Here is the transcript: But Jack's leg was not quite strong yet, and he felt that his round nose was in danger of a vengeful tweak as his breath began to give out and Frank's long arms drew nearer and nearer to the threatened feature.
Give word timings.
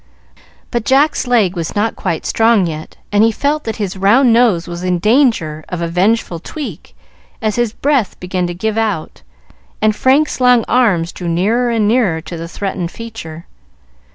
But 0.71 0.83
Jack's 0.83 1.27
leg 1.27 1.55
was 1.55 1.75
not 1.75 1.95
quite 1.95 2.25
strong 2.25 2.65
yet, 2.65 2.97
and 3.11 3.23
he 3.23 3.31
felt 3.31 3.65
that 3.65 3.75
his 3.75 3.95
round 3.95 4.33
nose 4.33 4.67
was 4.67 4.81
in 4.83 4.97
danger 4.97 5.63
of 5.69 5.79
a 5.79 5.87
vengeful 5.87 6.39
tweak 6.39 6.95
as 7.39 7.55
his 7.55 7.71
breath 7.71 8.19
began 8.19 8.47
to 8.47 8.55
give 8.55 8.79
out 8.79 9.21
and 9.79 9.95
Frank's 9.95 10.41
long 10.41 10.65
arms 10.67 11.11
drew 11.11 11.27
nearer 11.27 11.69
and 11.69 11.87
nearer 11.87 12.19
to 12.19 12.35
the 12.35 12.47
threatened 12.47 12.89
feature. 12.89 13.45